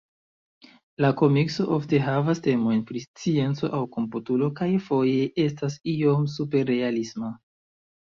La 1.03 1.09
komikso 1.17 1.65
ofte 1.75 1.99
havas 2.05 2.39
temojn 2.47 2.79
pri 2.91 3.01
scienco 3.03 3.69
aŭ 3.79 3.81
komputiko, 3.97 4.49
kaj 4.61 4.69
foje 4.87 5.27
estas 5.45 5.77
iom 5.95 6.25
superrealisma. 6.37 7.31